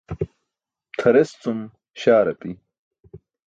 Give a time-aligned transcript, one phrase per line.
[0.99, 1.59] Tʰares cum
[2.01, 2.49] śaar api.